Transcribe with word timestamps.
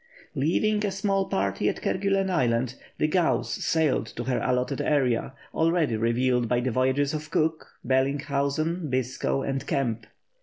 Leaving 0.33 0.83
a 0.83 0.89
small 0.89 1.25
party 1.29 1.69
at 1.69 1.79
Kerguellen 1.79 2.27
Island, 2.31 2.73
the 2.97 3.07
Gauss 3.07 3.53
sailed 3.63 4.07
to 4.15 4.23
her 4.23 4.39
allotted 4.41 4.81
area, 4.81 5.33
already 5.53 5.95
revealed 5.95 6.49
by 6.49 6.59
the 6.59 6.71
voyages 6.71 7.13
of 7.13 7.29
Cook, 7.29 7.67
Bellinghausen, 7.85 8.89
Biscoe, 8.89 9.43
and 9.43 9.63
Kemp. 9.67 10.07